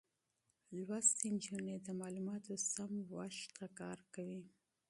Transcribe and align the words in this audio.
تعليم 0.67 0.97
شوې 1.15 1.27
نجونې 1.35 1.75
د 1.81 1.87
معلوماتو 1.99 2.53
سم 2.71 2.91
وېش 3.11 3.37
ته 3.55 3.65
کار 3.79 3.97
کوي. 4.13 4.43